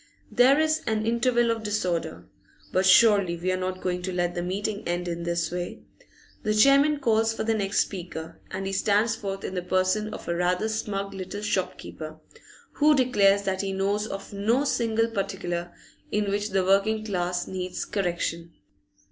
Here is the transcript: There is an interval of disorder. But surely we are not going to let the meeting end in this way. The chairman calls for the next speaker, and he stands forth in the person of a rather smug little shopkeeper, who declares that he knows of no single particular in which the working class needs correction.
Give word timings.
There 0.31 0.59
is 0.59 0.81
an 0.87 1.05
interval 1.05 1.51
of 1.51 1.61
disorder. 1.61 2.25
But 2.71 2.87
surely 2.87 3.37
we 3.37 3.51
are 3.51 3.55
not 3.55 3.81
going 3.81 4.01
to 4.01 4.11
let 4.11 4.33
the 4.33 4.41
meeting 4.41 4.83
end 4.87 5.07
in 5.07 5.21
this 5.21 5.51
way. 5.51 5.83
The 6.41 6.55
chairman 6.55 6.97
calls 6.99 7.35
for 7.35 7.43
the 7.43 7.53
next 7.53 7.81
speaker, 7.81 8.41
and 8.49 8.65
he 8.65 8.73
stands 8.73 9.15
forth 9.15 9.43
in 9.43 9.53
the 9.53 9.61
person 9.61 10.11
of 10.11 10.27
a 10.27 10.35
rather 10.35 10.69
smug 10.69 11.13
little 11.13 11.43
shopkeeper, 11.43 12.19
who 12.71 12.95
declares 12.95 13.43
that 13.43 13.61
he 13.61 13.73
knows 13.73 14.07
of 14.07 14.33
no 14.33 14.63
single 14.63 15.07
particular 15.07 15.71
in 16.11 16.31
which 16.31 16.49
the 16.49 16.63
working 16.65 17.05
class 17.05 17.45
needs 17.45 17.85
correction. 17.85 18.53